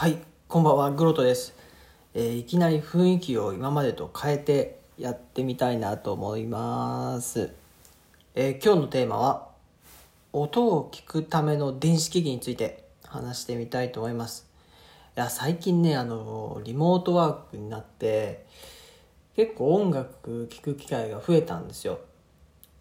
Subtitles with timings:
[0.00, 0.16] はい、
[0.48, 1.52] こんばんは、グロトです、
[2.14, 7.52] えーいきなり雰囲気を今までと変えてやってみたいなと思います。
[8.34, 9.48] えー今日のテーマは、
[10.32, 14.48] 音を聞くための電子機器について話してみたいと思います。
[15.18, 18.46] いや、最近ね、あの、リモートワークになって、
[19.36, 21.98] 結構音楽聴く機会が増えたんですよ。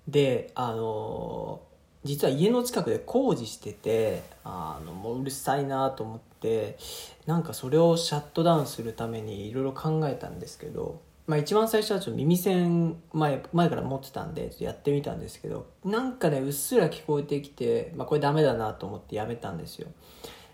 [0.08, 1.60] であの
[2.04, 6.78] 実は家の近くで工事しててあのもううるさいなと思って
[7.26, 19.90] なんかそれをシャットダウンするためにいろいろ考えたんですけど、まあ、一番最初はちょっと耳栓前前から持ってたんでっやってみたんですけどなんかねうっすら聞こえてきて、まあ、これダメだなと思ってやめたんですよ。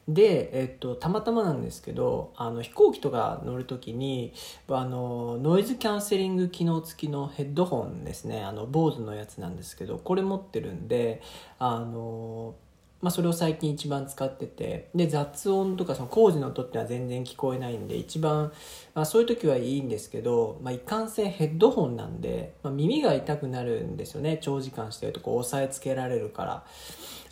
[0.08, 4.34] で、えっと、たまたまなんですけどあの飛行機とか乗る時に
[4.70, 8.44] あのノイズキャンセリング機能付きのヘッドホンですね。
[8.44, 11.22] あの BOSE のやつなんですけどこれ持ってるんで
[11.58, 12.56] あの、
[13.02, 18.52] まあ、それを最近一番使っててで雑音とかその工事の音ってのは全然聞こえないんで一番、
[18.94, 26.66] まあ、そういう時はいいんですけど、まあ、いかんせんヘッドホンなんで、まあ、耳が痛くなるんですよね長時間してるとこう押さえつけられるから。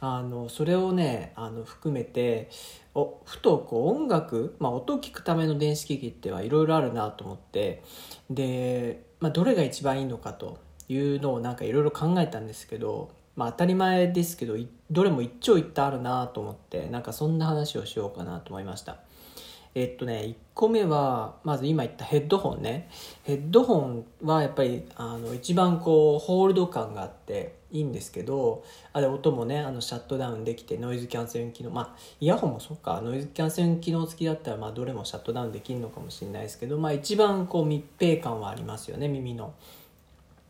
[0.06, 2.50] あのそれをねあの含めて
[2.94, 7.82] おふとこう音楽、まあ、音を聞くための電子機器ってはいろいろあるなと思って
[8.30, 14.56] で、まあ、どれが一番いいのかというのをなんかいろいろ考えたんですけど、まあ、当たり前ですけど
[14.92, 18.98] どれも一長一短あるなと思ってなんかそんな話をしようかなと思いました。
[19.76, 22.90] えっとね1個目はまず今言ったヘッドホンね
[23.24, 39.56] ヘッドホンはやっぱりあの一番こうホールド感があっていいんですけどあれ音もねあのシャットダウンできてノイズキャンセリング機能まあイヤホンもそっかノイズキャンセリング機能付きだったらまあどれもシャットダウンできるのかもしれないですけどまあ一番こう密閉感はありますよね耳の。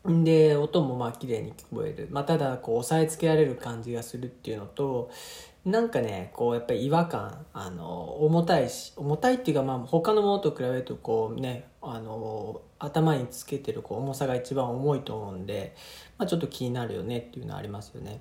[0.06, 5.10] で音もまあ綺麗に聞こえる、まあ、ただこう押さえつけられる感じがするっていうのと
[5.64, 15.74] なんかねこうやっぱり違和感あの重たいし重たいっていうかまあ他のものと比べるとこうねあの頭につけてるこう重さが一番重いと思うんで、
[16.18, 18.20] まあ、ちょっと気になるよねっていうのはありますよね。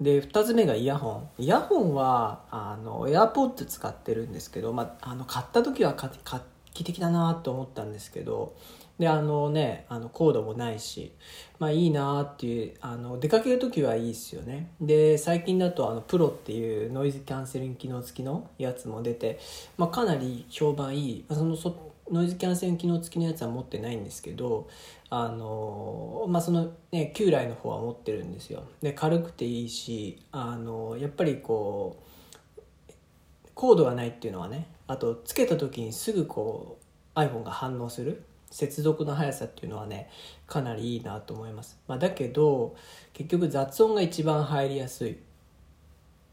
[0.00, 1.42] で2つ目がイヤホン。
[1.42, 6.42] イヤホンはあの AirPods 使ってるんですけど、まあ、あの買った時は画画
[6.76, 8.54] 期的だなと思ったんですけど
[8.98, 11.12] であのねあのコードもないし
[11.58, 14.70] まあいいなっていうあの出かける時はいいですよね。
[14.80, 19.38] で最近だとあのプロっていうノイズキャンセリング機能付きのやつも出て、
[19.76, 21.24] まあ、かなり評判いい。
[21.30, 24.68] そのそノイズキャンセリング機能付きのやつは持ってないんですけど
[25.10, 28.62] あのまあそのね旧来の方は持ってるんですよ。
[28.80, 32.05] で軽くていいしあのやっぱりこう
[33.56, 36.78] コードがないっていうのはねあとつけた時にすぐこ
[37.16, 40.10] う iPhone が反応する接続の速さっていうのはね
[40.46, 42.76] かなりいいなと思います、まあ、だけど
[43.14, 45.16] 結局雑音が一番入りやすい、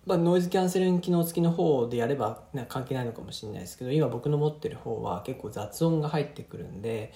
[0.06, 7.14] まあ、ノイズキャンセリング機能付きの方でやれば、ね、関係ないのかもしれないですけど今僕の持ってる方は結構雑音が入ってくるんで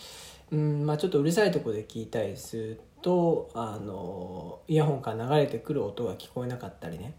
[0.51, 7.13] うんまあちょっとうるさいとこで聞いたりするとあのイヤホンから流れてくる音が聞こえなかったりね。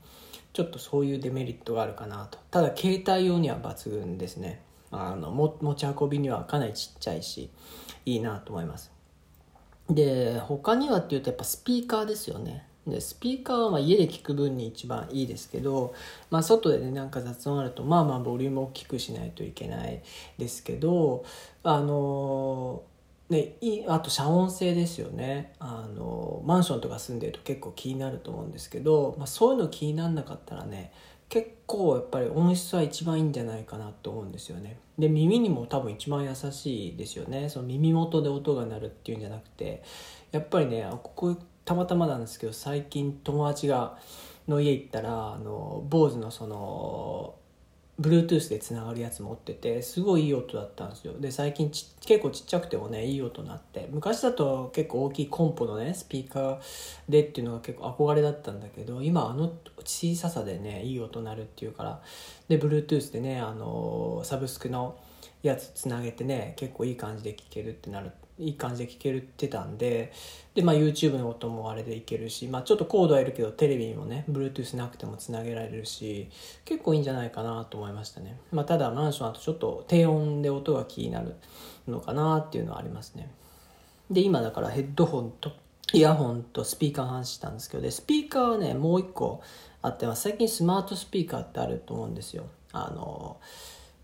[0.58, 2.36] ちょっとそういうデメリットがあるかなと。
[2.50, 4.60] ただ携帯用には抜群ですね。
[4.90, 7.48] あの持ち運びにはかなりちっちゃいし
[8.04, 8.90] いいなと思います。
[9.88, 12.66] で他にはっていうとやっぱスピーカーですよね。
[12.88, 15.94] でスピーカーはま家で聞く分に一番いいですけど、
[16.28, 20.02] まあ、外でねなんか雑音あるとまあまあボリューム大きくしないといけない
[20.38, 21.24] ですけど
[21.62, 22.97] あのね、
[23.36, 25.52] いあと遮音性ですよね。
[25.58, 30.92] あのマンションとか住んでると結構気になると思うんですけど、まあ、そういうの気にならなかったらね
[31.28, 34.78] 結構やっぱり音質は一番いいんじゃないかなと思うんですよね。
[34.98, 37.50] で耳にも多分一番優しいですよね。
[37.50, 39.82] その耳元で音が鳴るっていうんじゃなくて
[40.32, 43.98] やっぱりねここたまたまなんですけど最近友達が
[44.48, 47.34] の家行ったらあの BOSE のその
[48.00, 51.14] Bluetooth でつながるやつ持っててすごいいい音だったんですよ。
[51.18, 53.88] で最近結構ちっちゃくてもねいい音になって。
[53.90, 56.58] 昔だと結構大きいコンポのねスピーカー
[57.08, 59.52] でっていうのが結構憧れだったんだけど今あの
[59.84, 62.00] 小ささでねいい音鳴るっていうから。
[62.48, 64.96] で Bluetooth でねあのサブスクの
[65.42, 68.12] やつつなげてね結構いい感じで聴けるってなる。
[68.38, 70.12] いい感じで聴けるってたんで
[70.54, 76.28] で、まあ、YouTube の音もあれでいけるし、まあ、ちょっとコードはいるけどテレビにもね Bluetooth なくてもつなげられるし
[76.64, 81.34] 結構いいんじゃないかなと思いましたね、まあ、ただマンションだとちょっと低音で音が気になる
[81.86, 83.30] のかなっていうのはありますね。
[84.10, 85.52] で今だからヘッドホンと
[85.92, 89.42] イヤホンとスピーカーの話したんですけどでスピーカーはねもう一個
[89.82, 92.44] あって最近スマートスピーカーってあると思うんですよ。
[92.72, 93.38] あの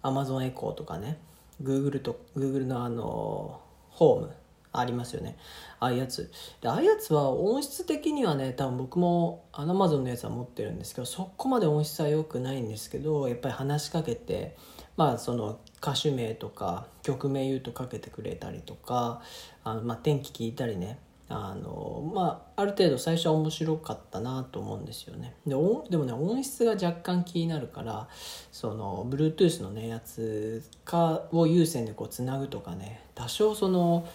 [0.02, 1.18] Amazon エコーとかね。
[1.62, 3.60] Google と Google のあの
[3.94, 4.30] ホーム
[4.72, 5.36] ありますよね。
[5.80, 6.30] ああいうやつ
[6.60, 14.56] でああいうやつは音質的にはね多分僕もアマゾンのやつは持ってるんですけどそこまで音質は良くないんですけどやっぱり話しかけて
[14.96, 19.20] まあその歌手名とか曲名言うとかけてくれたりとか
[19.62, 20.98] あの、まあ、天気聞いたりね
[21.28, 25.54] あのまあある程度最初は面白かったなと思うんですよねで
[25.90, 28.08] でもね音質が若干気になるから
[28.52, 34.06] その Bluetooth のねやつかを有線でこうつなぐとかね多少その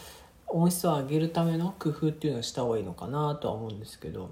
[0.47, 4.29] 音質を上げるための工夫っていうのをした方がいいのかなとは思うんですけど、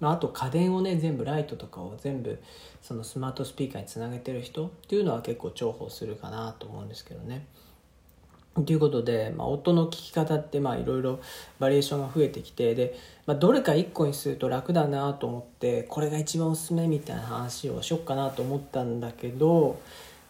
[0.00, 2.40] まあ、あと家電をね全部ライトとかを全部
[2.82, 7.46] そのスマートスピーカーにつなげてる人っていうのは結構重宝するかなと思うんですけどね。
[8.54, 11.20] ということで、まあ、音の聞き方っていろいろ
[11.58, 19.80] バリエーションが増えてきてで、まあ、どれか1個にすると楽だなと思ってこれが一番おすすめみたいな話をしよっかなと思ったんだけど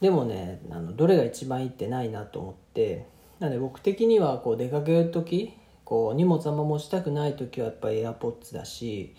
[0.00, 3.06] でもねあのどれが一番いいってないなと思って
[3.41, 5.55] なので僕的にはこう出かける時
[5.85, 9.14] こう荷物あんま持ちたくない時はやっぱり AirPods だし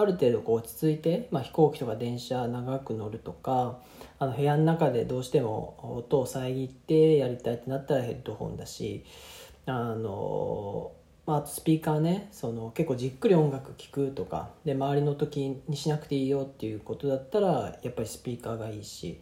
[0.00, 3.78] ある程度こう落ち着いて、まあ、飛行機とか電車長く乗るとか
[4.18, 9.04] あの部屋の中でどうしても音を遮ってやりたいってなったらヘッドホンだし
[9.66, 10.92] あの、
[11.26, 19.20] まあ、スピーカーねその結構じっくり音楽聴くとかで周りの時にしなくていいよっていうことだったらやっぱりスピーカーがいいし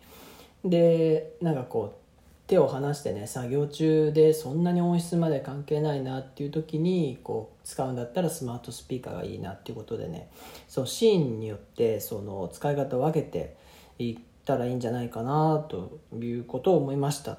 [0.65, 2.06] でなんかこう
[2.47, 10.31] 手を離してね作業中でそんなに音質まで関係ないなっていう時にこう使うんだったらスマートスピーカーがいいなっていうことでね。
[10.69, 13.57] そのシーンによってその使い方を分けて
[13.99, 17.39] いったらいいんじゃないかなということを思いましたっ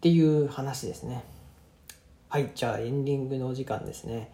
[0.00, 1.24] ていう話ですね。
[2.28, 4.32] はいじゃあエンディングのお時間ですね。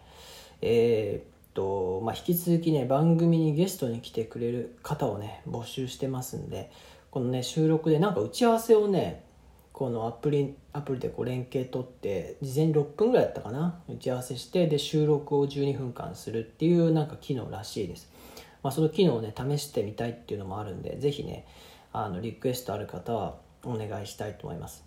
[0.61, 6.71] えー、っとまあ引き続きね番組にゲストに来てくれる方をね募集してますんで
[7.11, 9.23] このね収録でなんか打ち合わせをね
[9.79, 13.79] このアプリアプリでこう連携取って事前に6分ぐらいだったかな？
[13.87, 18.11] 打ち合わせしてで収録を12分間するっていうなんか機能らしいです、
[18.61, 21.47] まあ、その機能をね試してみたいっていうのもあるんで是非ね
[21.93, 24.83] あのリクエストある方はお願いしたいと思います。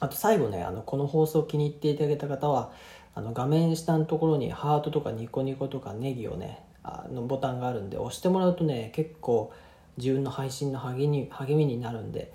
[0.00, 2.72] あと最後ねあのこの放送気に入っていただけた方は
[3.14, 9.52] あの画面下のところにハートとかニコニコとかネギをねあのボタンがあるんで押してもらうとね結構
[9.98, 12.32] 自分の配信の励み励みになるんで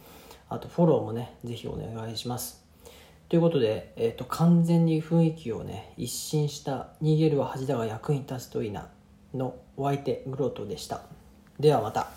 [0.49, 2.63] あとフォローもね、ぜひお願いします。
[3.29, 8.89] ということで、えーと、完全に雰囲気をね、一新した逃げるは恥だが役に立つといいな
[9.33, 11.01] のお相手、グロートでした。
[11.59, 12.07] ではまた。